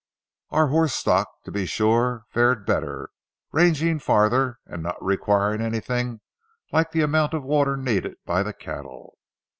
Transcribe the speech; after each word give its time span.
Our 0.49 0.69
horse 0.69 0.95
stock, 0.95 1.43
to 1.43 1.51
be 1.51 1.67
sure, 1.67 2.23
fared 2.29 2.65
better, 2.65 3.11
ranging 3.51 3.99
farther 3.99 4.57
and 4.65 4.81
not 4.81 4.95
requiring 4.99 5.61
anything 5.61 6.21
like 6.71 6.89
the 6.89 7.01
amount 7.03 7.35
of 7.35 7.43
water 7.43 7.77
needed 7.77 8.15
by 8.25 8.41
the 8.41 8.51
cattle. 8.53 9.19